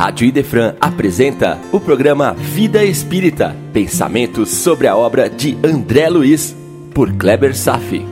Rádio 0.00 0.26
Idefran 0.26 0.76
apresenta 0.80 1.60
o 1.70 1.78
programa 1.78 2.32
Vida 2.32 2.82
Espírita, 2.82 3.54
pensamentos 3.70 4.48
sobre 4.48 4.86
a 4.86 4.96
obra 4.96 5.28
de 5.28 5.58
André 5.62 6.08
Luiz, 6.08 6.56
por 6.94 7.12
Kleber 7.12 7.54
Safi. 7.54 8.02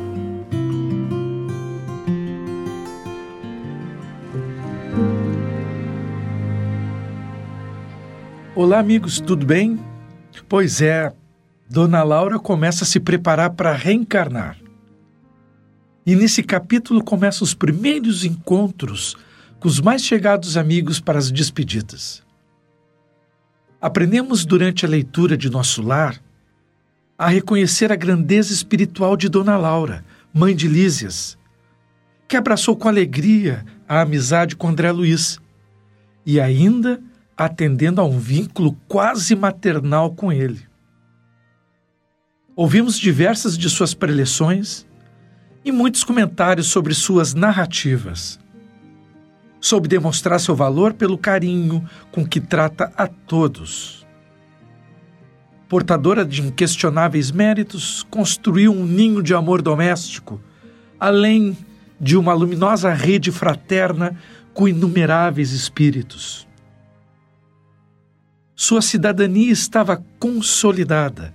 Olá, 8.55 8.81
amigos, 8.81 9.19
tudo 9.19 9.47
bem? 9.47 9.81
Pois 10.47 10.83
é, 10.83 11.11
Dona 11.71 12.03
Laura 12.03 12.39
começa 12.39 12.85
a 12.85 12.87
se 12.87 13.01
preparar 13.01 13.55
para 13.55 13.73
reencarnar. 13.73 14.59
E 16.05 16.15
nesse 16.15 16.43
capítulo 16.43 17.03
começam 17.03 17.47
os 17.47 17.55
primeiros 17.55 18.27
encontros 18.27 19.17
com 19.61 19.69
os 19.69 19.81
mais 19.81 20.05
chegados 20.05 20.57
amigos 20.57 21.01
para 21.01 21.19
as 21.19 21.31
despedidas. 21.31 22.23
Aprendemos 23.81 24.45
durante 24.45 24.85
a 24.85 24.89
leitura 24.89 25.37
de 25.37 25.51
nosso 25.51 25.83
lar 25.83 26.21
a 27.17 27.29
reconhecer 27.29 27.91
a 27.91 27.97
grandeza 27.97 28.53
espiritual 28.53 29.17
de 29.17 29.29
Dona 29.29 29.57
Laura, 29.57 30.05
mãe 30.33 30.55
de 30.55 30.69
Lísias, 30.69 31.37
que 32.29 32.37
abraçou 32.37 32.77
com 32.77 32.89
alegria 32.89 33.65
a 33.89 34.01
amizade 34.01 34.55
com 34.55 34.69
André 34.69 34.93
Luiz 34.93 35.41
e 36.25 36.41
ainda 36.41 37.01
atendendo 37.37 38.01
a 38.01 38.05
um 38.05 38.19
vínculo 38.19 38.77
quase 38.87 39.35
maternal 39.35 40.13
com 40.13 40.33
ele. 40.33 40.67
Ouvimos 42.55 42.99
diversas 42.99 43.57
de 43.57 43.71
suas 43.71 43.95
preleções 43.95 44.85
e 45.65 45.71
muitos 45.71 46.03
comentários 46.03 46.67
sobre 46.67 46.95
suas 46.95 47.33
narrativas. 47.35 48.39
Soube 49.61 49.89
demonstrar 49.89 50.39
seu 50.39 50.55
valor 50.55 50.95
pelo 50.95 51.19
carinho 51.19 51.89
com 52.11 52.27
que 52.27 52.41
trata 52.41 52.93
a 52.97 53.07
todos. 53.07 54.07
Portadora 55.69 56.25
de 56.25 56.41
inquestionáveis 56.41 57.31
méritos, 57.31 58.07
construiu 58.11 58.73
um 58.73 58.87
ninho 58.87 59.23
de 59.23 59.35
amor 59.35 59.61
doméstico, 59.61 60.41
além 60.99 61.57
de 62.01 62.17
uma 62.17 62.33
luminosa 62.33 62.93
rede 62.93 63.31
fraterna 63.33 64.17
com 64.55 64.69
inumeráveis 64.69 65.53
espíritos. 65.53 66.49
Sua 68.55 68.81
cidadania 68.83 69.53
estava 69.53 70.03
consolidada. 70.19 71.35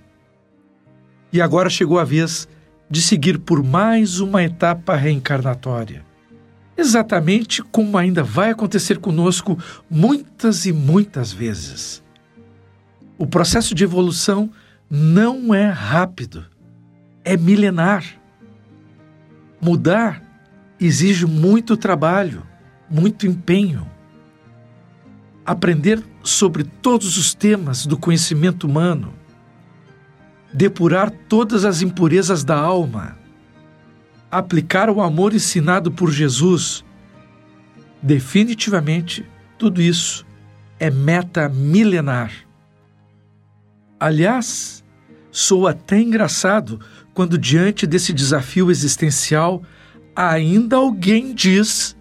E 1.32 1.40
agora 1.40 1.70
chegou 1.70 1.98
a 1.98 2.04
vez 2.04 2.48
de 2.90 3.00
seguir 3.00 3.38
por 3.38 3.62
mais 3.62 4.20
uma 4.20 4.42
etapa 4.42 4.94
reencarnatória. 4.94 6.04
Exatamente 6.76 7.62
como 7.62 7.96
ainda 7.96 8.22
vai 8.22 8.50
acontecer 8.50 8.98
conosco 8.98 9.58
muitas 9.88 10.66
e 10.66 10.72
muitas 10.72 11.32
vezes. 11.32 12.02
O 13.16 13.26
processo 13.26 13.74
de 13.74 13.84
evolução 13.84 14.50
não 14.90 15.54
é 15.54 15.68
rápido, 15.68 16.44
é 17.24 17.36
milenar. 17.36 18.04
Mudar 19.60 20.22
exige 20.80 21.26
muito 21.26 21.76
trabalho, 21.76 22.42
muito 22.90 23.26
empenho 23.26 23.94
aprender 25.44 26.02
sobre 26.22 26.64
todos 26.64 27.18
os 27.18 27.34
temas 27.34 27.84
do 27.86 27.98
conhecimento 27.98 28.66
humano, 28.66 29.12
depurar 30.52 31.10
todas 31.10 31.64
as 31.64 31.82
impurezas 31.82 32.42
da 32.42 32.56
alma, 32.56 33.18
aplicar 34.38 34.90
o 34.90 35.00
amor 35.00 35.32
ensinado 35.32 35.92
por 35.92 36.10
Jesus. 36.10 36.84
Definitivamente, 38.02 39.24
tudo 39.56 39.80
isso 39.80 40.26
é 40.78 40.90
meta 40.90 41.48
milenar. 41.48 42.32
Aliás, 43.98 44.84
sou 45.30 45.66
até 45.68 46.00
engraçado 46.00 46.80
quando, 47.14 47.38
diante 47.38 47.86
desse 47.86 48.12
desafio 48.12 48.70
existencial, 48.70 49.62
ainda 50.14 50.76
alguém 50.76 51.32
diz 51.32 51.96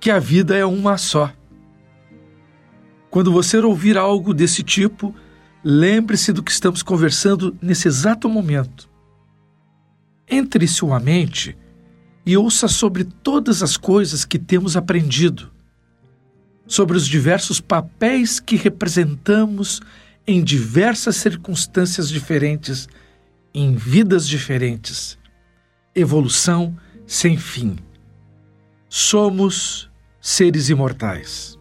que 0.00 0.10
a 0.10 0.20
vida 0.20 0.56
é 0.56 0.64
uma 0.64 0.96
só. 0.96 1.32
Quando 3.10 3.32
você 3.32 3.58
ouvir 3.58 3.98
algo 3.98 4.32
desse 4.32 4.62
tipo, 4.62 5.12
lembre-se 5.64 6.32
do 6.32 6.42
que 6.44 6.52
estamos 6.52 6.82
conversando 6.82 7.56
nesse 7.60 7.88
exato 7.88 8.28
momento. 8.28 8.88
Entre 10.28 10.66
sua 10.66 10.98
mente 10.98 11.56
e 12.26 12.36
ouça 12.36 12.68
sobre 12.68 13.04
todas 13.04 13.62
as 13.62 13.76
coisas 13.78 14.24
que 14.24 14.38
temos 14.38 14.76
aprendido, 14.76 15.50
sobre 16.66 16.96
os 16.96 17.06
diversos 17.06 17.60
papéis 17.60 18.38
que 18.40 18.56
representamos 18.56 19.80
em 20.26 20.42
diversas 20.42 21.16
circunstâncias 21.16 22.08
diferentes, 22.08 22.88
em 23.54 23.76
vidas 23.76 24.28
diferentes. 24.28 25.16
Evolução 25.94 26.76
sem 27.06 27.38
fim. 27.38 27.78
Somos 28.88 29.88
seres 30.20 30.68
imortais 30.68 31.56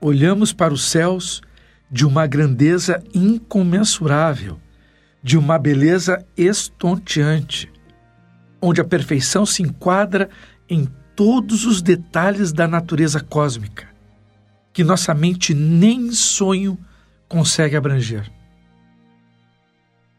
olhamos 0.00 0.52
para 0.52 0.72
os 0.72 0.84
céus 0.84 1.42
de 1.90 2.06
uma 2.06 2.26
grandeza 2.26 3.02
incomensurável, 3.14 4.60
de 5.22 5.36
uma 5.36 5.58
beleza 5.58 6.24
estonteante, 6.36 7.72
onde 8.66 8.80
a 8.80 8.84
perfeição 8.84 9.46
se 9.46 9.62
enquadra 9.62 10.28
em 10.68 10.88
todos 11.14 11.64
os 11.64 11.80
detalhes 11.80 12.52
da 12.52 12.66
natureza 12.66 13.20
cósmica, 13.20 13.88
que 14.72 14.82
nossa 14.82 15.14
mente 15.14 15.54
nem 15.54 16.08
em 16.08 16.12
sonho 16.12 16.76
consegue 17.28 17.76
abranger. 17.76 18.28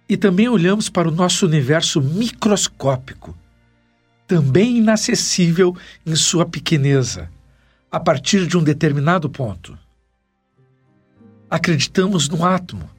E 0.08 0.16
também 0.16 0.48
olhamos 0.48 0.88
para 0.88 1.10
o 1.10 1.12
nosso 1.12 1.46
universo 1.46 2.02
microscópico, 2.02 3.38
também 4.26 4.78
inacessível 4.78 5.76
em 6.06 6.16
sua 6.16 6.46
pequeneza 6.46 7.30
a 7.92 8.00
partir 8.00 8.48
de 8.48 8.58
um 8.58 8.64
determinado 8.64 9.30
ponto. 9.30 9.78
Acreditamos 11.50 12.30
no 12.30 12.46
átomo, 12.46 12.90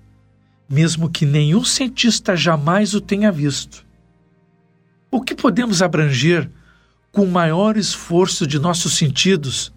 mesmo 0.68 1.08
que 1.08 1.24
nenhum 1.24 1.64
cientista 1.64 2.36
jamais 2.36 2.92
o 2.92 3.00
tenha 3.00 3.32
visto. 3.32 3.87
O 5.10 5.22
que 5.22 5.34
podemos 5.34 5.80
abranger 5.80 6.50
com 7.10 7.22
o 7.24 7.30
maior 7.30 7.76
esforço 7.76 8.46
de 8.46 8.58
nossos 8.58 8.94
sentidos 8.94 9.72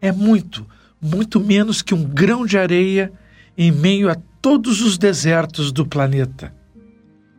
é 0.00 0.12
muito, 0.12 0.66
muito 1.00 1.40
menos 1.40 1.82
que 1.82 1.94
um 1.94 2.04
grão 2.04 2.46
de 2.46 2.56
areia 2.56 3.12
em 3.58 3.72
meio 3.72 4.08
a 4.08 4.14
todos 4.40 4.80
os 4.80 4.96
desertos 4.96 5.72
do 5.72 5.84
planeta, 5.84 6.54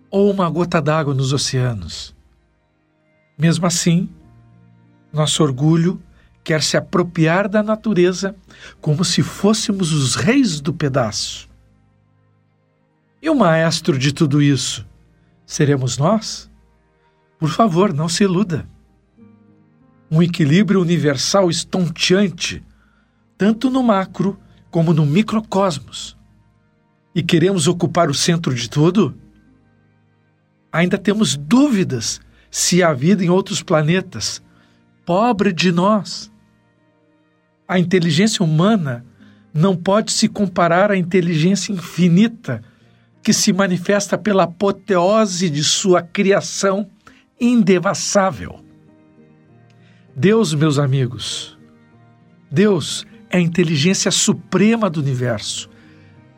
ou 0.09 0.29
uma 0.29 0.49
gota 0.49 0.81
d'água 0.81 1.13
nos 1.13 1.33
oceanos. 1.33 2.13
Mesmo 3.37 3.65
assim, 3.65 4.09
nosso 5.11 5.41
orgulho 5.41 5.99
quer 6.43 6.61
se 6.61 6.75
apropriar 6.75 7.47
da 7.47 7.63
natureza 7.63 8.35
como 8.81 9.05
se 9.05 9.23
fôssemos 9.23 9.93
os 9.93 10.15
reis 10.15 10.59
do 10.59 10.73
pedaço. 10.73 11.49
E 13.21 13.29
o 13.29 13.35
maestro 13.35 13.97
de 13.97 14.11
tudo 14.11 14.41
isso 14.41 14.85
seremos 15.45 15.97
nós? 15.97 16.50
Por 17.41 17.49
favor, 17.49 17.91
não 17.91 18.07
se 18.07 18.23
iluda. 18.23 18.65
Um 20.09 20.23
equilíbrio 20.23 20.79
universal 20.79 21.49
estonteante, 21.49 22.63
tanto 23.37 23.69
no 23.69 23.83
macro 23.83 24.39
como 24.69 24.93
no 24.93 25.05
microcosmos. 25.05 26.15
E 27.13 27.21
queremos 27.21 27.67
ocupar 27.67 28.09
o 28.09 28.13
centro 28.13 28.55
de 28.55 28.69
tudo? 28.69 29.13
Ainda 30.71 30.97
temos 30.97 31.35
dúvidas 31.35 32.21
se 32.49 32.81
há 32.81 32.93
vida 32.93 33.25
em 33.25 33.29
outros 33.29 33.61
planetas. 33.61 34.41
Pobre 35.05 35.51
de 35.51 35.71
nós! 35.71 36.31
a 37.71 37.79
inteligência 37.79 38.43
humana 38.43 39.05
não 39.53 39.77
pode 39.77 40.11
se 40.11 40.27
comparar 40.27 40.91
à 40.91 40.97
inteligência 40.97 41.71
infinita 41.71 42.61
que 43.23 43.31
se 43.31 43.53
manifesta 43.53 44.17
pela 44.17 44.43
apoteose 44.43 45.49
de 45.49 45.63
sua 45.63 46.01
criação 46.01 46.89
indevassável. 47.41 48.63
Deus, 50.15 50.53
meus 50.53 50.77
amigos, 50.77 51.57
Deus 52.51 53.05
é 53.29 53.37
a 53.37 53.41
inteligência 53.41 54.11
suprema 54.11 54.89
do 54.89 54.99
universo, 54.99 55.69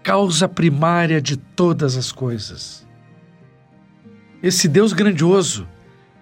causa 0.01 0.47
primária 0.47 1.21
de 1.21 1.35
todas 1.35 1.97
as 1.97 2.11
coisas. 2.11 2.87
Esse 4.41 4.67
Deus 4.67 4.93
grandioso 4.93 5.67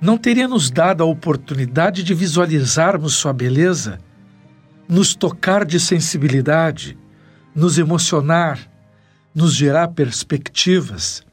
não 0.02 0.18
teria 0.18 0.48
nos 0.48 0.72
dado 0.72 1.04
a 1.04 1.06
oportunidade 1.06 2.04
de 2.04 2.14
visualizarmos 2.14 3.14
sua 3.14 3.34
beleza 3.34 4.00
nos 4.92 5.16
tocar 5.16 5.64
de 5.64 5.80
sensibilidade, 5.80 6.98
nos 7.56 7.78
emocionar, 7.78 8.60
nos 9.34 9.54
gerar 9.54 9.90
perspectivas, 9.90 11.24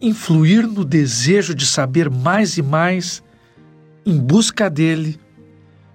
influir 0.00 0.66
no 0.66 0.84
desejo 0.84 1.54
de 1.54 1.66
saber 1.66 2.08
mais 2.08 2.56
e 2.56 2.62
mais 2.62 3.22
em 4.06 4.18
busca 4.18 4.70
dele, 4.70 5.20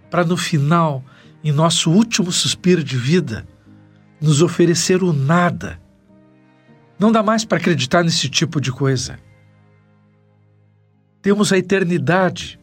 para 0.09 0.23
no 0.23 0.37
final 0.37 1.03
em 1.43 1.51
nosso 1.51 1.91
último 1.91 2.31
suspiro 2.31 2.83
de 2.83 2.97
vida, 2.97 3.45
nos 4.21 4.41
oferecer 4.41 5.03
o 5.03 5.11
nada. 5.11 5.79
Não 6.97 7.11
dá 7.11 7.21
mais 7.21 7.43
para 7.43 7.57
acreditar 7.57 8.03
nesse 8.03 8.29
tipo 8.29 8.61
de 8.61 8.71
coisa. 8.71 9.19
Temos 11.21 11.51
a 11.51 11.57
eternidade 11.57 12.59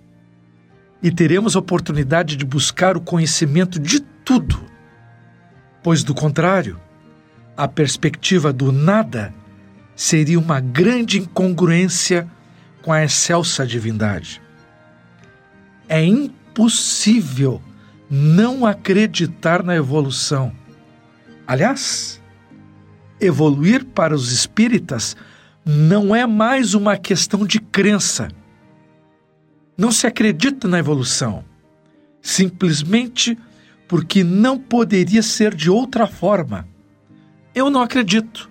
e 1.03 1.11
teremos 1.11 1.57
a 1.57 1.59
oportunidade 1.59 2.37
de 2.37 2.45
buscar 2.45 2.97
o 2.97 3.01
conhecimento 3.01 3.79
de 3.79 4.01
tudo, 4.01 4.63
pois, 5.83 6.03
do 6.03 6.15
contrário, 6.15 6.81
a 7.57 7.67
perspectiva 7.67 8.53
do 8.53 8.71
nada 8.71 9.35
seria 9.95 10.39
uma 10.39 10.61
grande 10.61 11.19
incongruência 11.19 12.29
com 12.83 12.93
a 12.93 13.05
excelsa 13.05 13.67
divindade. 13.67 14.41
É 15.89 16.05
impossível 16.05 17.61
não 18.11 18.67
acreditar 18.67 19.63
na 19.63 19.77
evolução. 19.77 20.53
Aliás, 21.47 22.21
evoluir 23.21 23.85
para 23.85 24.15
os 24.15 24.33
espíritas 24.33 25.17
não 25.65 26.15
é 26.15 26.27
mais 26.27 26.75
uma 26.75 26.97
questão 26.97 27.47
de 27.47 27.61
crença. 27.61 28.29
Não 29.77 29.93
se 29.93 30.07
acredita 30.07 30.67
na 30.67 30.79
evolução, 30.79 31.45
simplesmente 32.21 33.39
porque 33.87 34.23
não 34.23 34.59
poderia 34.59 35.23
ser 35.23 35.55
de 35.55 35.71
outra 35.71 36.07
forma. 36.07 36.69
Eu 37.55 37.71
não 37.71 37.83
acredito, 37.83 38.51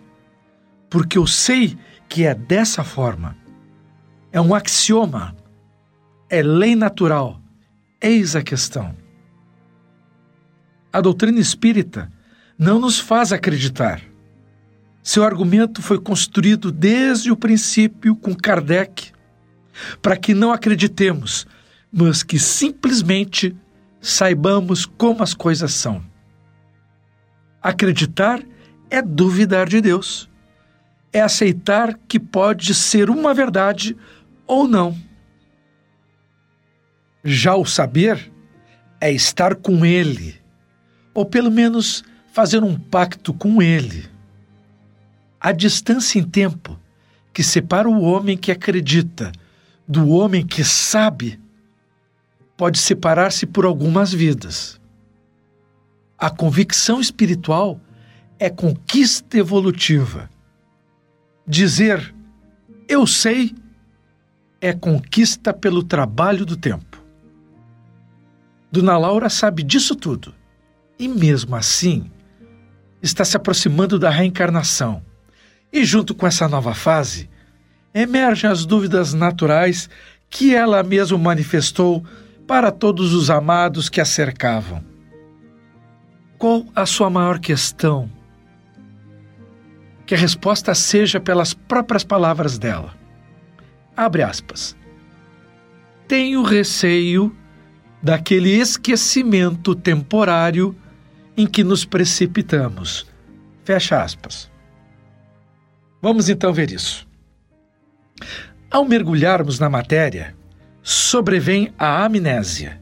porque 0.89 1.17
eu 1.17 1.27
sei 1.27 1.77
que 2.07 2.25
é 2.25 2.33
dessa 2.33 2.83
forma. 2.83 3.37
É 4.31 4.39
um 4.41 4.53
axioma, 4.53 5.35
é 6.29 6.41
lei 6.41 6.75
natural. 6.75 7.41
Eis 8.01 8.35
a 8.35 8.41
questão. 8.41 8.95
A 10.91 11.01
doutrina 11.01 11.39
espírita 11.39 12.11
não 12.57 12.79
nos 12.79 12.99
faz 12.99 13.31
acreditar. 13.31 14.01
Seu 15.03 15.23
argumento 15.23 15.81
foi 15.81 15.99
construído 15.99 16.71
desde 16.71 17.31
o 17.31 17.37
princípio 17.37 18.15
com 18.15 18.35
Kardec, 18.35 19.11
para 20.01 20.17
que 20.17 20.33
não 20.33 20.51
acreditemos, 20.51 21.47
mas 21.91 22.21
que 22.21 22.37
simplesmente 22.37 23.55
saibamos 24.01 24.85
como 24.85 25.23
as 25.23 25.33
coisas 25.33 25.73
são. 25.73 26.03
Acreditar 27.61 28.41
é 28.89 29.01
duvidar 29.01 29.67
de 29.67 29.81
Deus. 29.81 30.28
É 31.11 31.21
aceitar 31.21 31.97
que 32.07 32.19
pode 32.19 32.73
ser 32.73 33.09
uma 33.09 33.33
verdade 33.33 33.95
ou 34.45 34.67
não. 34.67 34.97
Já 37.23 37.55
o 37.55 37.65
saber 37.65 38.31
é 39.01 39.11
estar 39.11 39.55
com 39.55 39.85
Ele, 39.85 40.39
ou 41.13 41.25
pelo 41.25 41.51
menos 41.51 42.03
fazer 42.31 42.63
um 42.63 42.77
pacto 42.77 43.33
com 43.33 43.61
Ele. 43.61 44.07
A 45.39 45.51
distância 45.51 46.19
em 46.19 46.23
tempo 46.23 46.79
que 47.33 47.43
separa 47.43 47.89
o 47.89 48.01
homem 48.01 48.37
que 48.37 48.51
acredita 48.51 49.31
do 49.87 50.09
homem 50.09 50.45
que 50.45 50.63
sabe 50.63 51.39
pode 52.57 52.77
separar-se 52.77 53.45
por 53.45 53.65
algumas 53.65 54.11
vidas. 54.11 54.79
A 56.17 56.29
convicção 56.29 56.99
espiritual 56.99 57.79
é 58.37 58.49
conquista 58.49 59.37
evolutiva. 59.37 60.29
Dizer 61.49 62.13
eu 62.87 63.07
sei 63.07 63.55
é 64.61 64.71
conquista 64.71 65.51
pelo 65.51 65.81
trabalho 65.81 66.45
do 66.45 66.55
tempo. 66.55 67.03
Dona 68.71 68.95
Laura 68.99 69.29
sabe 69.29 69.63
disso 69.63 69.95
tudo 69.95 70.35
e, 70.99 71.07
mesmo 71.07 71.55
assim, 71.55 72.11
está 73.01 73.25
se 73.25 73.35
aproximando 73.35 73.97
da 73.97 74.11
reencarnação. 74.11 75.01
E, 75.73 75.83
junto 75.83 76.13
com 76.13 76.27
essa 76.27 76.47
nova 76.47 76.75
fase, 76.75 77.27
emergem 77.95 78.47
as 78.47 78.63
dúvidas 78.63 79.15
naturais 79.15 79.89
que 80.29 80.53
ela 80.53 80.83
mesma 80.83 81.17
manifestou 81.17 82.05
para 82.45 82.71
todos 82.71 83.11
os 83.11 83.31
amados 83.31 83.89
que 83.89 83.99
a 83.99 84.05
cercavam. 84.05 84.83
Qual 86.37 86.63
a 86.75 86.85
sua 86.85 87.09
maior 87.09 87.39
questão? 87.39 88.18
Que 90.09 90.15
a 90.15 90.17
resposta 90.17 90.73
seja 90.73 91.19
pelas 91.19 91.53
próprias 91.53 92.03
palavras 92.03 92.57
dela. 92.57 92.95
Abre 93.95 94.23
aspas. 94.23 94.75
Tenho 96.07 96.41
receio 96.41 97.37
daquele 98.01 98.49
esquecimento 98.49 99.75
temporário 99.75 100.75
em 101.37 101.45
que 101.45 101.63
nos 101.63 101.85
precipitamos. 101.85 103.05
Fecha 103.63 104.01
aspas. 104.01 104.49
Vamos 106.01 106.27
então 106.27 106.51
ver 106.51 106.71
isso. 106.71 107.07
Ao 108.71 108.83
mergulharmos 108.85 109.59
na 109.59 109.69
matéria, 109.69 110.35
sobrevém 110.81 111.71
a 111.77 112.03
amnésia. 112.03 112.81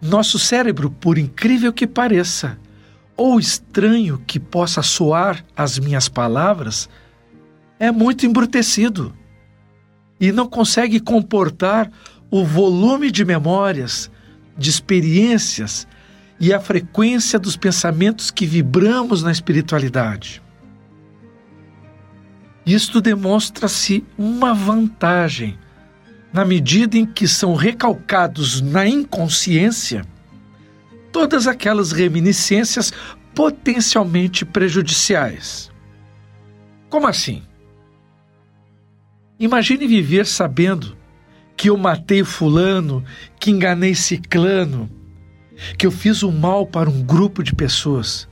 Nosso 0.00 0.38
cérebro, 0.38 0.90
por 0.90 1.18
incrível 1.18 1.70
que 1.70 1.86
pareça, 1.86 2.58
ou 3.16 3.38
estranho 3.38 4.22
que 4.26 4.40
possa 4.40 4.82
soar 4.82 5.44
as 5.56 5.78
minhas 5.78 6.08
palavras, 6.08 6.88
é 7.78 7.90
muito 7.90 8.26
embrutecido 8.26 9.12
e 10.20 10.30
não 10.30 10.46
consegue 10.46 11.00
comportar 11.00 11.90
o 12.30 12.44
volume 12.44 13.10
de 13.10 13.24
memórias, 13.24 14.10
de 14.56 14.70
experiências 14.70 15.86
e 16.38 16.52
a 16.52 16.60
frequência 16.60 17.38
dos 17.38 17.56
pensamentos 17.56 18.30
que 18.30 18.46
vibramos 18.46 19.22
na 19.22 19.30
espiritualidade. 19.32 20.42
Isto 22.64 23.00
demonstra-se 23.00 24.04
uma 24.16 24.54
vantagem 24.54 25.58
na 26.32 26.44
medida 26.44 26.96
em 26.96 27.04
que 27.04 27.28
são 27.28 27.54
recalcados 27.54 28.60
na 28.60 28.86
inconsciência 28.86 30.06
todas 31.12 31.46
aquelas 31.46 31.92
reminiscências 31.92 32.92
potencialmente 33.34 34.44
prejudiciais. 34.44 35.70
Como 36.88 37.06
assim? 37.06 37.42
Imagine 39.38 39.86
viver 39.86 40.26
sabendo 40.26 40.96
que 41.56 41.70
eu 41.70 41.76
matei 41.76 42.24
Fulano, 42.24 43.04
que 43.38 43.50
enganei 43.50 43.94
Ciclano, 43.94 44.90
que 45.78 45.86
eu 45.86 45.90
fiz 45.90 46.22
o 46.22 46.28
um 46.28 46.32
mal 46.32 46.66
para 46.66 46.90
um 46.90 47.02
grupo 47.02 47.42
de 47.42 47.54
pessoas. 47.54 48.28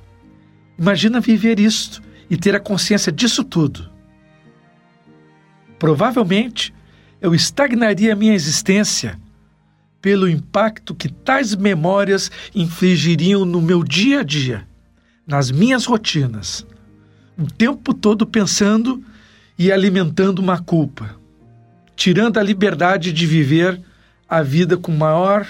Imagina 0.78 1.20
viver 1.20 1.60
isto 1.60 2.02
e 2.28 2.36
ter 2.36 2.54
a 2.54 2.60
consciência 2.60 3.12
disso 3.12 3.44
tudo. 3.44 3.90
Provavelmente 5.78 6.74
eu 7.20 7.34
estagnaria 7.34 8.16
minha 8.16 8.34
existência 8.34 9.18
pelo 10.00 10.28
impacto 10.28 10.94
que 10.94 11.08
tais 11.08 11.54
memórias 11.54 12.30
infligiriam 12.54 13.44
no 13.44 13.60
meu 13.60 13.84
dia 13.84 14.20
a 14.20 14.22
dia, 14.22 14.66
nas 15.26 15.50
minhas 15.50 15.84
rotinas, 15.84 16.66
o 17.38 17.46
tempo 17.46 17.92
todo 17.92 18.26
pensando 18.26 19.02
e 19.58 19.70
alimentando 19.70 20.38
uma 20.38 20.58
culpa, 20.58 21.14
tirando 21.94 22.38
a 22.38 22.42
liberdade 22.42 23.12
de 23.12 23.26
viver 23.26 23.80
a 24.28 24.42
vida 24.42 24.76
com 24.76 24.92
maior 24.92 25.46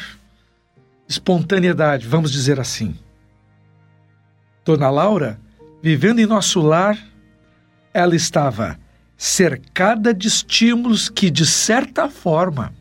espontaneidade, 1.09 2.07
vamos 2.07 2.31
dizer 2.31 2.59
assim. 2.59 2.97
Dona 4.65 4.91
Laura, 4.91 5.41
vivendo 5.83 6.21
em 6.21 6.27
nosso 6.27 6.61
lar, 6.61 6.99
ela 7.93 8.15
estava 8.15 8.79
cercada 9.17 10.15
de 10.15 10.29
estímulos 10.29 11.09
que, 11.09 11.31
de 11.31 11.45
certa 11.45 12.09
forma, 12.09 12.73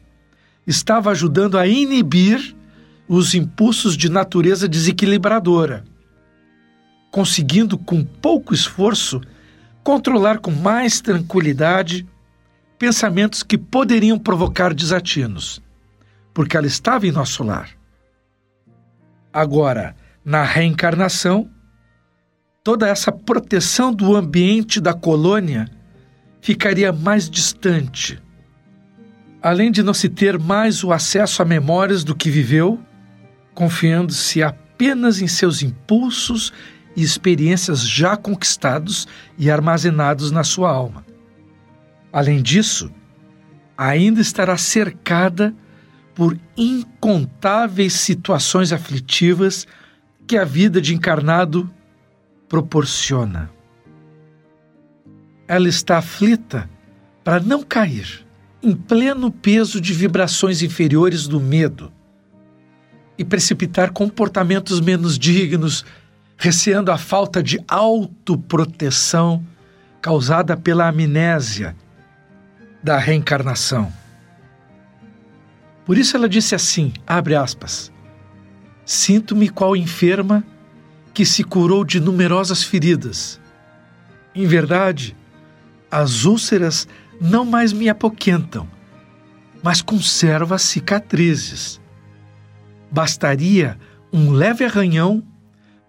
estava 0.70 1.10
ajudando 1.10 1.58
a 1.58 1.66
inibir 1.66 2.56
os 3.08 3.34
impulsos 3.34 3.98
de 3.98 4.08
natureza 4.08 4.70
desequilibradora, 4.70 5.84
conseguindo, 7.10 7.76
com 7.76 8.04
pouco 8.04 8.54
esforço, 8.54 9.20
controlar 9.84 10.38
com 10.38 10.52
mais 10.52 11.02
tranquilidade 11.02 12.08
pensamentos 12.78 13.42
que 13.42 13.58
poderiam 13.58 14.20
provocar 14.20 14.72
desatinos, 14.72 15.60
porque 16.36 16.56
ela 16.56 16.68
estava 16.68 17.08
em 17.08 17.12
nosso 17.12 17.44
lar. 17.44 17.72
Agora, 19.34 19.96
na 20.24 20.44
reencarnação, 20.44 21.50
toda 22.64 22.88
essa 22.88 23.12
proteção 23.12 23.92
do 23.92 24.16
ambiente 24.16 24.80
da 24.80 24.94
colônia 24.94 25.68
ficaria 26.42 26.94
mais 26.94 27.28
distante. 27.28 28.22
Além 29.42 29.72
de 29.72 29.82
não 29.82 29.94
se 29.94 30.10
ter 30.10 30.38
mais 30.38 30.84
o 30.84 30.92
acesso 30.92 31.42
a 31.42 31.46
memórias 31.46 32.04
do 32.04 32.14
que 32.14 32.30
viveu, 32.30 32.80
confiando-se 33.54 34.44
apenas 34.44 35.22
em 35.22 35.28
seus 35.28 35.64
impulsos 35.64 36.52
e 36.96 37.02
experiências 37.02 37.88
já 37.88 38.18
conquistados 38.18 39.08
e 39.38 39.50
armazenados 39.50 40.30
na 40.30 40.44
sua 40.44 40.70
alma. 40.70 41.06
Além 42.12 42.42
disso, 42.42 42.92
ainda 43.78 44.20
estará 44.20 44.58
cercada 44.58 45.56
por 46.14 46.38
incontáveis 46.58 47.94
situações 47.94 48.74
aflitivas 48.74 49.66
que 50.28 50.38
a 50.38 50.44
vida 50.44 50.82
de 50.82 50.94
encarnado 50.94 51.72
proporciona. 52.50 53.50
Ela 55.48 55.70
está 55.70 56.00
aflita 56.00 56.70
para 57.24 57.40
não 57.40 57.64
cair 57.64 58.28
em 58.62 58.76
pleno 58.76 59.32
peso 59.32 59.80
de 59.80 59.94
vibrações 59.94 60.62
inferiores 60.62 61.28
do 61.28 61.40
medo 61.40 61.92
e 63.18 63.24
precipitar 63.24 63.92
comportamentos 63.92 64.80
menos 64.80 65.18
dignos, 65.18 65.86
receando 66.38 66.92
a 66.92 66.98
falta 66.98 67.44
de 67.44 67.60
autoproteção 67.68 69.46
causada 70.02 70.56
pela 70.56 70.88
amnésia 70.88 71.76
da 72.82 72.98
reencarnação. 72.98 73.92
Por 75.86 75.98
isso 75.98 76.16
ela 76.16 76.30
disse 76.30 76.56
assim, 76.56 76.94
abre 77.06 77.36
aspas, 77.36 77.92
Sinto-me 78.90 79.50
qual 79.50 79.76
enferma 79.76 80.44
que 81.14 81.24
se 81.24 81.44
curou 81.44 81.86
de 81.86 82.00
numerosas 82.00 82.64
feridas. 82.64 83.40
Em 84.34 84.48
verdade, 84.48 85.16
as 85.92 86.26
úlceras 86.26 86.88
não 87.20 87.44
mais 87.44 87.74
me 87.74 87.90
apoquentam, 87.90 88.68
mas 89.62 89.82
conservo 89.82 90.54
as 90.54 90.62
cicatrizes. 90.62 91.80
Bastaria 92.92 93.78
um 94.12 94.32
leve 94.32 94.64
arranhão 94.64 95.24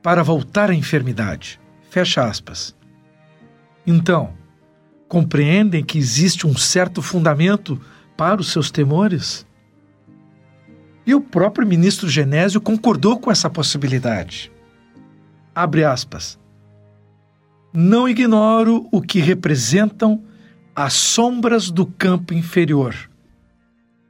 para 0.02 0.22
voltar 0.22 0.70
à 0.70 0.74
enfermidade. 0.74 1.60
Fecha 1.88 2.24
aspas. 2.24 2.74
Então, 3.86 4.34
compreendem 5.08 5.84
que 5.84 5.98
existe 5.98 6.46
um 6.46 6.56
certo 6.56 7.00
fundamento 7.00 7.80
para 8.16 8.40
os 8.40 8.52
seus 8.52 8.70
temores? 8.70 9.46
E 11.06 11.14
o 11.14 11.20
próprio 11.20 11.66
ministro 11.66 12.08
Genésio 12.08 12.60
concordou 12.60 13.18
com 13.18 13.30
essa 13.30 13.48
possibilidade. 13.48 14.52
Abre 15.54 15.84
aspas. 15.84 16.38
Não 17.72 18.08
ignoro 18.08 18.86
o 18.92 19.00
que 19.00 19.20
representam 19.20 20.22
as 20.82 20.94
sombras 20.94 21.70
do 21.70 21.84
campo 21.84 22.32
inferior. 22.32 22.96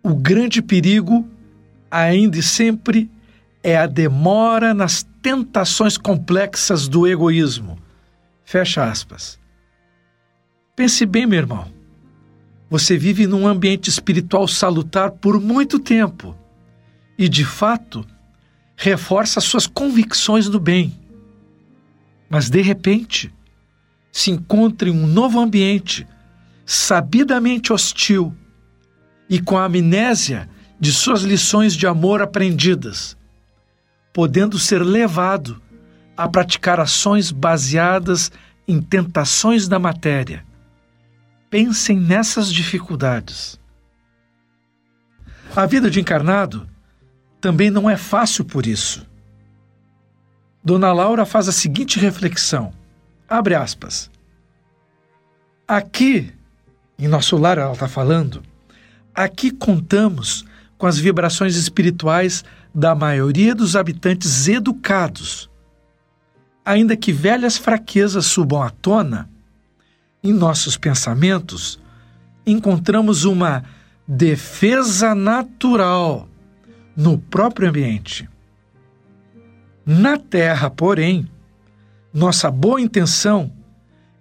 O 0.05 0.15
grande 0.15 0.62
perigo, 0.62 1.29
ainda 1.91 2.39
e 2.39 2.43
sempre, 2.45 3.11
é 3.61 3.77
a 3.77 3.89
demora 3.89 4.73
nas 4.73 5.03
tentações 5.21 5.99
complexas 5.99 6.87
do 6.87 7.09
egoísmo. 7.09 7.77
Fecha 8.45 8.85
aspas. 8.85 9.37
Pense 10.77 11.05
bem, 11.05 11.27
meu 11.27 11.41
irmão. 11.41 11.67
Você 12.71 12.97
vive 12.97 13.27
num 13.27 13.49
ambiente 13.49 13.91
espiritual 13.91 14.47
salutar 14.47 15.11
por 15.11 15.41
muito 15.41 15.77
tempo 15.77 16.37
e, 17.19 17.29
de 17.29 17.45
fato, 17.45 18.07
reforça 18.77 19.41
suas 19.41 19.67
convicções 19.67 20.49
do 20.49 20.61
bem. 20.61 20.97
Mas, 22.29 22.49
de 22.49 22.62
repente, 22.62 23.35
se 24.12 24.31
encontra 24.31 24.89
em 24.89 24.93
um 24.93 25.09
novo 25.09 25.41
ambiente 25.41 26.07
sabidamente 26.73 27.73
hostil 27.73 28.33
e 29.29 29.41
com 29.41 29.59
a 29.59 29.65
amnésia 29.65 30.49
de 30.79 30.93
suas 30.93 31.23
lições 31.23 31.75
de 31.75 31.85
amor 31.85 32.23
aprendidas, 32.23 33.17
podendo 34.12 34.57
ser 34.57 34.79
levado 34.79 35.61
a 36.17 36.29
praticar 36.29 36.79
ações 36.79 37.33
baseadas 37.33 38.31
em 38.69 38.81
tentações 38.81 39.67
da 39.67 39.81
matéria. 39.81 40.47
Pensem 41.50 41.99
nessas 41.99 42.53
dificuldades. 42.53 43.59
A 45.57 45.67
vida 45.67 45.91
de 45.91 45.99
encarnado 45.99 46.69
também 47.41 47.69
não 47.69 47.91
é 47.91 47.97
fácil 47.97 48.45
por 48.45 48.65
isso. 48.65 49.05
Dona 50.62 50.93
Laura 50.93 51.27
faz 51.27 51.49
a 51.49 51.53
seguinte 51.53 51.99
reflexão: 51.99 52.73
abre 53.29 53.57
aspas. 53.57 54.09
Aqui 55.67 56.33
em 57.04 57.09
nosso 57.09 57.37
lar, 57.37 57.59
ela 57.59 57.73
está 57.73 57.88
falando, 57.88 58.42
aqui 59.14 59.50
contamos 59.50 60.45
com 60.76 60.87
as 60.87 60.99
vibrações 60.99 61.57
espirituais 61.57 62.45
da 62.75 62.95
maioria 62.95 63.54
dos 63.54 63.76
habitantes 63.76 64.49
educados. 64.49 65.50
Ainda 66.64 66.97
que 66.97 67.12
velhas 67.12 67.57
fraquezas 67.57 68.26
subam 68.26 68.62
à 68.62 68.71
tona, 68.71 69.28
em 70.23 70.33
nossos 70.33 70.76
pensamentos 70.76 71.80
encontramos 72.47 73.25
uma 73.25 73.64
defesa 74.07 75.14
natural 75.14 76.28
no 76.97 77.16
próprio 77.19 77.69
ambiente. 77.69 78.28
Na 79.87 80.19
Terra, 80.19 80.69
porém, 80.69 81.28
nossa 82.12 82.50
boa 82.50 82.80
intenção 82.80 83.52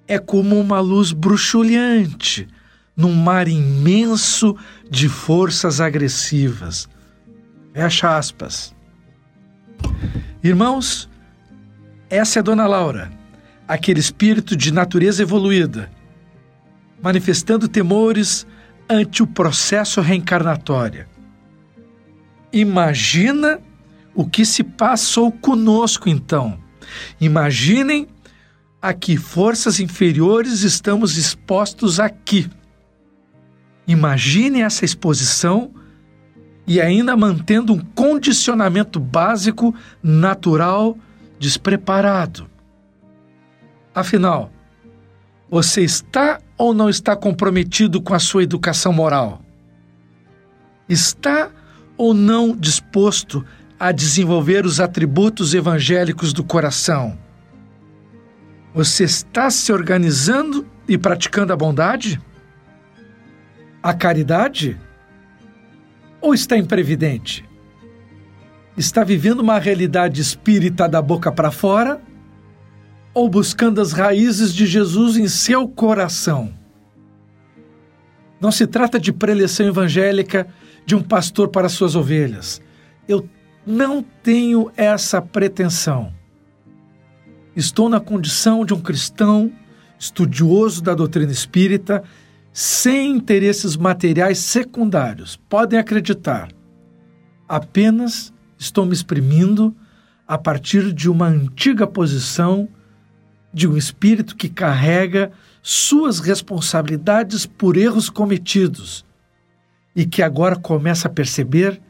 é 0.07 0.17
como 0.17 0.59
uma 0.59 0.79
luz 0.79 1.11
bruxuleante 1.11 2.47
num 2.99 3.13
mar 3.13 3.47
imenso 3.47 4.57
de 4.91 5.07
forças 5.07 5.79
agressivas. 5.79 6.89
Fecha 7.73 8.17
aspas. 8.17 8.75
Irmãos, 10.43 11.09
essa 12.09 12.39
é 12.39 12.43
Dona 12.43 12.67
Laura, 12.67 13.09
aquele 13.65 14.01
espírito 14.01 14.53
de 14.53 14.73
natureza 14.73 15.23
evoluída, 15.23 15.89
manifestando 17.01 17.69
temores 17.69 18.45
ante 18.89 19.23
o 19.23 19.27
processo 19.27 20.01
reencarnatório. 20.01 21.07
Imagina 22.51 23.61
o 24.13 24.29
que 24.29 24.43
se 24.43 24.61
passou 24.61 25.31
conosco 25.31 26.09
então. 26.09 26.59
Imaginem 27.21 28.09
a 28.81 28.93
que 28.93 29.15
forças 29.15 29.79
inferiores 29.79 30.63
estamos 30.63 31.17
expostos 31.17 31.97
aqui. 31.97 32.49
Imagine 33.89 34.61
essa 34.61 34.85
exposição 34.85 35.71
e 36.67 36.79
ainda 36.79 37.17
mantendo 37.17 37.73
um 37.73 37.79
condicionamento 37.79 38.99
básico, 38.99 39.73
natural, 40.03 40.95
despreparado. 41.39 42.47
Afinal, 43.93 44.51
você 45.49 45.81
está 45.81 46.39
ou 46.55 46.71
não 46.71 46.87
está 46.87 47.15
comprometido 47.15 47.99
com 47.99 48.13
a 48.13 48.19
sua 48.19 48.43
educação 48.43 48.93
moral? 48.93 49.41
Está 50.87 51.49
ou 51.97 52.13
não 52.13 52.55
disposto 52.55 53.43
a 53.79 53.91
desenvolver 53.91 54.67
os 54.67 54.79
atributos 54.79 55.55
evangélicos 55.55 56.31
do 56.31 56.43
coração? 56.43 57.17
Você 58.75 59.05
está 59.05 59.49
se 59.49 59.73
organizando 59.73 60.67
e 60.87 60.95
praticando 60.95 61.51
a 61.51 61.57
bondade? 61.57 62.21
A 63.81 63.93
caridade? 63.93 64.77
Ou 66.21 66.33
está 66.33 66.57
imprevidente? 66.57 67.47
Está 68.77 69.03
vivendo 69.03 69.39
uma 69.39 69.59
realidade 69.59 70.21
espírita 70.21 70.87
da 70.87 71.01
boca 71.01 71.31
para 71.31 71.51
fora? 71.51 72.01
Ou 73.13 73.29
buscando 73.29 73.81
as 73.81 73.91
raízes 73.91 74.53
de 74.53 74.65
Jesus 74.65 75.17
em 75.17 75.27
seu 75.27 75.67
coração? 75.67 76.53
Não 78.39 78.51
se 78.51 78.65
trata 78.65 78.99
de 78.99 79.11
preleção 79.11 79.67
evangélica 79.67 80.47
de 80.85 80.95
um 80.95 81.01
pastor 81.01 81.49
para 81.49 81.67
suas 81.67 81.95
ovelhas. 81.95 82.61
Eu 83.07 83.27
não 83.65 84.03
tenho 84.23 84.71
essa 84.77 85.21
pretensão. 85.21 86.13
Estou 87.55 87.89
na 87.89 87.99
condição 87.99 88.63
de 88.63 88.73
um 88.73 88.79
cristão 88.79 89.51
estudioso 89.99 90.81
da 90.81 90.93
doutrina 90.95 91.31
espírita 91.31 92.03
sem 92.59 93.15
interesses 93.15 93.77
materiais 93.77 94.37
secundários. 94.39 95.37
Podem 95.47 95.79
acreditar. 95.79 96.49
Apenas 97.47 98.33
estou 98.57 98.85
me 98.85 98.91
exprimindo 98.91 99.73
a 100.27 100.37
partir 100.37 100.91
de 100.91 101.09
uma 101.09 101.27
antiga 101.27 101.87
posição 101.87 102.67
de 103.53 103.65
um 103.65 103.77
espírito 103.77 104.35
que 104.35 104.49
carrega 104.49 105.31
suas 105.61 106.19
responsabilidades 106.19 107.45
por 107.45 107.77
erros 107.77 108.09
cometidos 108.09 109.05
e 109.95 110.05
que 110.05 110.21
agora 110.21 110.57
começa 110.57 111.07
a 111.07 111.11
perceber 111.11 111.81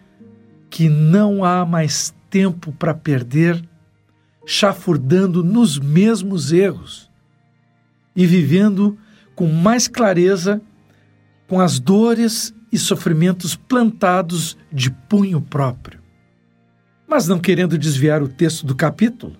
que 0.69 0.87
não 0.87 1.43
há 1.43 1.65
mais 1.65 2.13
tempo 2.29 2.71
para 2.73 2.93
perder 2.93 3.59
chafurdando 4.45 5.43
nos 5.43 5.79
mesmos 5.79 6.51
erros 6.51 7.09
e 8.15 8.27
vivendo 8.27 8.95
com 9.39 9.47
mais 9.47 9.87
clareza 9.87 10.61
com 11.47 11.61
as 11.61 11.79
dores 11.79 12.53
e 12.69 12.77
sofrimentos 12.77 13.55
plantados 13.55 14.57
de 14.69 14.91
punho 14.91 15.39
próprio. 15.39 16.01
Mas 17.07 17.25
não 17.25 17.39
querendo 17.39 17.77
desviar 17.77 18.21
o 18.21 18.27
texto 18.27 18.65
do 18.65 18.75
capítulo, 18.75 19.37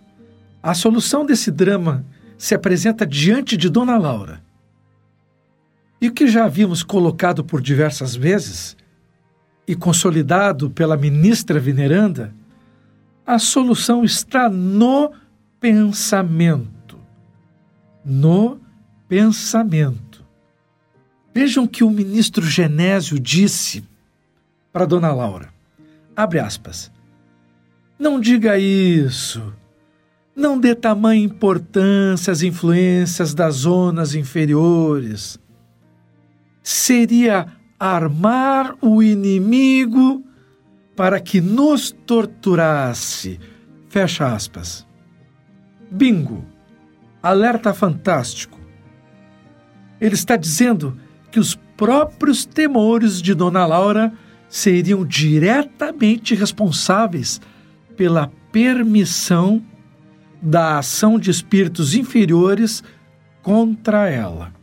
a 0.63 0.73
solução 0.73 1.25
desse 1.25 1.51
drama 1.51 2.05
se 2.37 2.55
apresenta 2.55 3.05
diante 3.05 3.57
de 3.57 3.67
Dona 3.67 3.97
Laura. 3.97 4.41
E 5.99 6.07
o 6.07 6.13
que 6.13 6.29
já 6.29 6.45
havíamos 6.45 6.81
colocado 6.81 7.43
por 7.43 7.61
diversas 7.61 8.15
vezes, 8.15 8.77
e 9.67 9.75
consolidado 9.75 10.69
pela 10.69 10.95
ministra 10.95 11.59
veneranda, 11.59 12.33
a 13.27 13.37
solução 13.37 14.05
está 14.05 14.49
no 14.49 15.11
pensamento. 15.59 16.97
No 18.05 18.51
pensamento. 18.51 18.68
Vejam 21.33 21.65
que 21.65 21.83
o 21.83 21.89
ministro 21.89 22.45
Genésio 22.45 23.19
disse 23.19 23.83
para 24.71 24.85
Dona 24.85 25.11
Laura. 25.11 25.49
Abre 26.15 26.39
aspas. 26.39 26.91
Não 27.97 28.19
diga 28.19 28.57
isso. 28.59 29.53
Não 30.35 30.59
dê 30.59 30.75
tamanha 30.75 31.23
importância 31.23 32.31
às 32.31 32.43
influências 32.43 33.33
das 33.33 33.55
zonas 33.55 34.13
inferiores. 34.13 35.39
Seria 36.61 37.47
armar 37.79 38.75
o 38.81 39.01
inimigo 39.01 40.23
para 40.95 41.19
que 41.19 41.41
nos 41.41 41.91
torturasse. 42.05 43.39
Fecha 43.87 44.33
aspas. 44.33 44.85
Bingo. 45.89 46.45
Alerta 47.23 47.73
fantástico. 47.73 48.58
Ele 49.99 50.15
está 50.15 50.35
dizendo 50.35 50.97
que 51.31 51.39
os 51.39 51.55
próprios 51.75 52.45
temores 52.45 53.21
de 53.21 53.33
Dona 53.33 53.65
Laura 53.65 54.13
seriam 54.49 55.05
diretamente 55.05 56.33
responsáveis 56.33 57.39
pela 57.95 58.31
permissão 58.51 59.63
da 60.41 60.79
ação 60.79 61.19
de 61.19 61.29
espíritos 61.29 61.93
inferiores 61.93 62.83
contra 63.43 64.09
ela. 64.09 64.53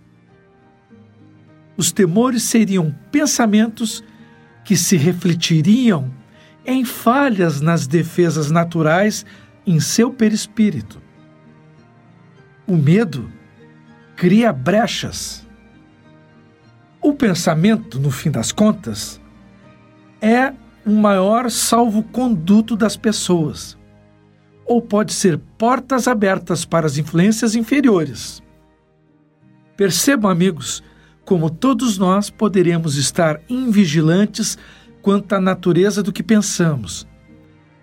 Os 1.76 1.92
temores 1.92 2.42
seriam 2.42 2.94
pensamentos 3.12 4.02
que 4.64 4.76
se 4.76 4.96
refletiriam 4.96 6.10
em 6.64 6.84
falhas 6.84 7.60
nas 7.60 7.86
defesas 7.86 8.50
naturais 8.50 9.24
em 9.66 9.78
seu 9.78 10.10
perispírito. 10.10 11.00
O 12.66 12.76
medo 12.76 13.30
cria 14.16 14.50
brechas. 14.52 15.46
O 17.02 17.12
pensamento, 17.12 18.00
no 18.00 18.11
fim 18.11 18.30
das 18.30 18.50
contas, 18.50 19.20
é 20.20 20.52
o 20.85 20.90
maior 20.90 21.50
salvo-conduto 21.50 22.75
das 22.75 22.96
pessoas, 22.96 23.76
ou 24.64 24.80
pode 24.80 25.12
ser 25.12 25.38
portas 25.58 26.08
abertas 26.08 26.64
para 26.64 26.87
as 26.87 26.96
influências 26.96 27.54
inferiores. 27.54 28.42
Percebam, 29.76 30.30
amigos, 30.30 30.82
como 31.25 31.50
todos 31.50 31.99
nós 31.99 32.30
poderemos 32.30 32.96
estar 32.96 33.40
invigilantes 33.49 34.56
quanto 35.02 35.35
à 35.35 35.40
natureza 35.40 36.02
do 36.02 36.12
que 36.12 36.23
pensamos, 36.23 37.06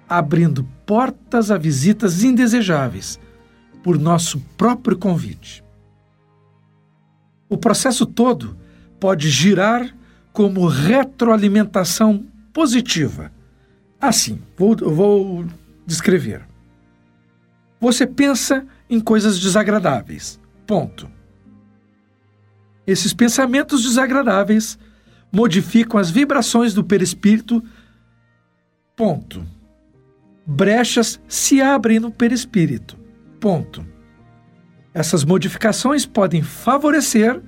abrindo 0.09 0.63
portas 0.85 1.51
a 1.51 1.57
visitas 1.57 2.23
indesejáveis 2.23 3.19
por 3.83 3.99
nosso 3.99 4.39
próprio 4.57 4.97
convite. 4.97 5.62
O 7.53 7.57
processo 7.57 8.07
todo 8.07 8.57
pode 8.99 9.29
girar 9.29 9.95
como 10.31 10.65
retroalimentação 10.65 12.25
positiva. 12.51 13.31
Assim, 14.01 14.41
vou, 14.57 14.75
vou 14.75 15.45
descrever. 15.85 16.47
Você 17.79 18.07
pensa 18.07 18.65
em 18.89 18.99
coisas 18.99 19.39
desagradáveis. 19.39 20.39
Ponto. 20.65 21.07
Esses 22.87 23.13
pensamentos 23.13 23.83
desagradáveis 23.83 24.79
modificam 25.31 25.99
as 25.99 26.09
vibrações 26.09 26.73
do 26.73 26.83
perispírito. 26.83 27.63
Ponto. 28.95 29.45
Brechas 30.43 31.21
se 31.27 31.61
abrem 31.61 31.99
no 31.99 32.09
perispírito. 32.09 32.97
Ponto. 33.39 33.92
Essas 34.93 35.23
modificações 35.23 36.05
podem 36.05 36.41
favorecer 36.41 37.41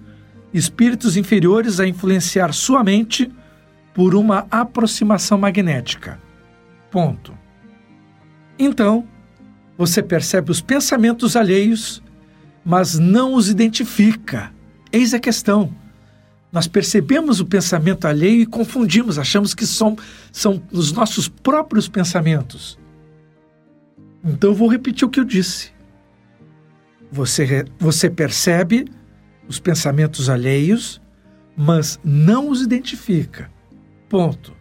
espíritos 0.53 1.15
inferiores 1.15 1.79
a 1.79 1.87
influenciar 1.87 2.53
sua 2.53 2.83
mente 2.83 3.31
por 3.93 4.15
uma 4.15 4.47
aproximação 4.49 5.37
magnética. 5.37 6.19
Ponto. 6.89 7.37
Então, 8.57 9.07
você 9.77 10.01
percebe 10.01 10.51
os 10.51 10.61
pensamentos 10.61 11.35
alheios, 11.35 12.01
mas 12.63 12.97
não 12.97 13.33
os 13.33 13.49
identifica 13.49 14.55
Eis 14.95 15.13
a 15.13 15.19
questão. 15.19 15.75
Nós 16.53 16.69
percebemos 16.69 17.41
o 17.41 17.45
pensamento 17.45 18.07
alheio 18.07 18.41
e 18.41 18.45
confundimos, 18.45 19.19
achamos 19.19 19.53
que 19.53 19.67
são, 19.67 19.97
são 20.31 20.63
os 20.71 20.93
nossos 20.93 21.27
próprios 21.27 21.89
pensamentos. 21.89 22.79
Então 24.23 24.51
eu 24.51 24.55
vou 24.55 24.69
repetir 24.69 25.05
o 25.05 25.11
que 25.11 25.19
eu 25.19 25.25
disse. 25.25 25.74
Você, 27.15 27.63
você 27.79 28.09
percebe 28.09 28.91
os 29.47 29.57
pensamentos 29.57 30.29
alheios, 30.29 31.01
mas 31.55 31.97
não 32.03 32.49
os 32.49 32.61
identifica. 32.61 33.49
Ponto. 34.09 34.53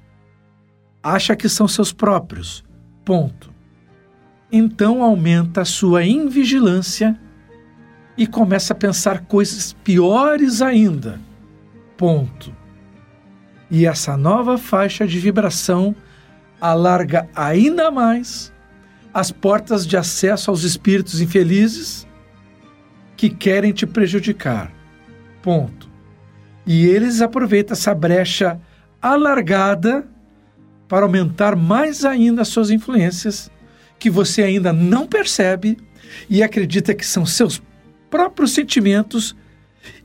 Acha 1.03 1.35
que 1.35 1.49
são 1.49 1.67
seus 1.67 1.93
próprios. 1.93 2.62
Ponto. 3.05 3.53
Então 4.53 5.03
aumenta 5.03 5.62
a 5.62 5.64
sua 5.64 6.05
invigilância 6.05 7.21
e 8.17 8.25
começa 8.25 8.73
a 8.73 8.77
pensar 8.77 9.23
coisas 9.23 9.73
piores 9.83 10.62
ainda. 10.62 11.21
Ponto. 11.97 12.55
E 13.69 13.85
essa 13.85 14.17
nova 14.17 14.57
faixa 14.57 15.05
de 15.09 15.19
vibração 15.19 15.93
alarga 16.61 17.29
ainda 17.35 17.90
mais 17.90 18.53
as 19.12 19.33
portas 19.33 19.85
de 19.85 19.97
acesso 19.97 20.53
aos 20.53 20.62
espíritos 20.62 21.21
infelizes 21.21 22.07
que 23.16 23.29
querem 23.29 23.72
te 23.72 23.87
prejudicar. 23.87 24.72
Ponto. 25.42 25.88
E 26.66 26.87
eles 26.87 27.20
aproveitam 27.20 27.74
essa 27.74 27.94
brecha 27.94 28.61
alargada 29.00 30.07
para 30.88 31.05
aumentar 31.05 31.57
mais 31.57 32.05
ainda 32.05 32.42
as 32.42 32.48
suas 32.48 32.70
influências, 32.70 33.50
que 33.98 34.09
você 34.09 34.42
ainda 34.42 34.72
não 34.72 35.07
percebe 35.07 35.77
e 36.29 36.42
acredita 36.42 36.94
que 36.94 37.05
são 37.05 37.27
seus 37.27 37.62
próprios 38.11 38.53
sentimentos 38.53 39.37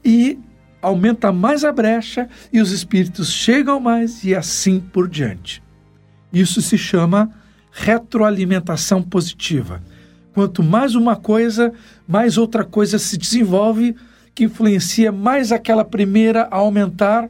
e 0.04 0.38
aumenta 0.82 1.32
mais 1.32 1.64
a 1.64 1.72
brecha 1.72 2.28
e 2.52 2.62
os 2.62 2.72
espíritos 2.72 3.32
chegam 3.32 3.80
mais 3.80 4.24
e 4.24 4.36
assim 4.36 4.80
por 4.80 5.08
diante. 5.08 5.62
Isso 6.32 6.62
se 6.62 6.78
chama 6.78 7.32
retroalimentação 7.72 9.02
positiva. 9.02 9.82
Quanto 10.34 10.64
mais 10.64 10.96
uma 10.96 11.16
coisa, 11.16 11.74
mais 12.08 12.38
outra 12.38 12.64
coisa 12.64 13.00
se 13.00 13.18
desenvolve 13.18 13.96
que 14.34 14.46
influencia 14.46 15.12
mais 15.12 15.52
aquela 15.52 15.84
primeira 15.84 16.44
a 16.44 16.58
aumentar, 16.58 17.30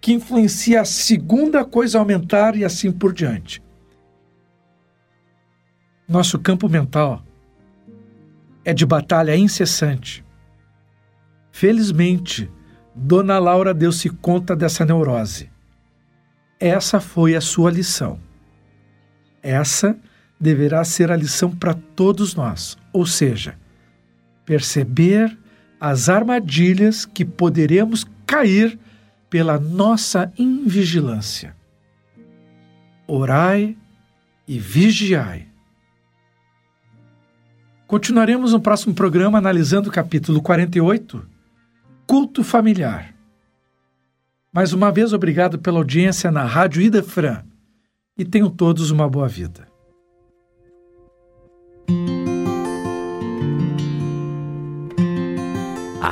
que 0.00 0.12
influencia 0.12 0.80
a 0.80 0.84
segunda 0.84 1.64
coisa 1.64 1.98
a 1.98 2.00
aumentar 2.00 2.56
e 2.56 2.64
assim 2.64 2.92
por 2.92 3.12
diante. 3.12 3.62
Nosso 6.08 6.38
campo 6.38 6.68
mental 6.68 7.22
é 8.64 8.74
de 8.74 8.84
batalha 8.84 9.36
incessante. 9.36 10.24
Felizmente, 11.52 12.50
Dona 12.94 13.38
Laura 13.38 13.72
deu-se 13.72 14.10
conta 14.10 14.54
dessa 14.54 14.84
neurose. 14.84 15.50
Essa 16.58 17.00
foi 17.00 17.34
a 17.34 17.40
sua 17.40 17.70
lição. 17.70 18.18
Essa 19.42 19.96
deverá 20.40 20.84
ser 20.84 21.10
a 21.10 21.16
lição 21.16 21.54
para 21.54 21.74
todos 21.74 22.34
nós, 22.34 22.78
ou 22.92 23.04
seja, 23.04 23.56
perceber 24.44 25.36
as 25.78 26.08
armadilhas 26.08 27.04
que 27.04 27.24
poderemos 27.24 28.06
cair 28.26 28.78
pela 29.28 29.58
nossa 29.58 30.32
invigilância. 30.38 31.54
Orai 33.06 33.76
e 34.46 34.58
vigiai 34.58 35.50
Continuaremos 37.90 38.52
no 38.52 38.60
próximo 38.60 38.94
programa 38.94 39.36
analisando 39.38 39.88
o 39.88 39.92
capítulo 39.92 40.40
48, 40.40 41.26
Culto 42.06 42.44
Familiar. 42.44 43.12
Mais 44.52 44.72
uma 44.72 44.92
vez, 44.92 45.12
obrigado 45.12 45.58
pela 45.58 45.78
audiência 45.78 46.30
na 46.30 46.44
Rádio 46.44 46.80
Idefran 46.82 47.42
e 48.16 48.24
tenham 48.24 48.48
todos 48.48 48.92
uma 48.92 49.08
boa 49.08 49.26
vida. 49.26 49.69